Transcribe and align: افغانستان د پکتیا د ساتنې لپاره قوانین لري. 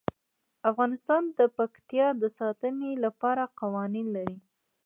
افغانستان 0.69 1.23
د 1.37 1.39
پکتیا 1.57 2.07
د 2.21 2.23
ساتنې 2.39 2.91
لپاره 3.03 3.43
قوانین 3.59 4.07
لري. 4.15 4.37